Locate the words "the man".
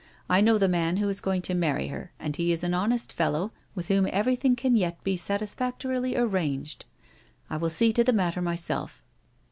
0.57-0.97